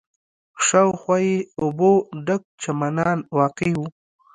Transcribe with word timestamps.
شاوخوا 0.65 1.17
یې 1.27 1.35
اوبو 1.61 1.91
ډک 2.25 2.41
چمنان 2.61 3.19
واقع 3.37 3.71
و. 3.77 3.81